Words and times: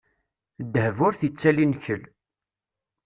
Ddheb 0.65 0.97
ur 1.07 1.13
t-ittali 1.19 1.65
nnkel. 1.65 2.01